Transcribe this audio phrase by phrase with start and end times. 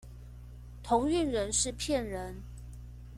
[0.81, 2.41] 同運人士騙人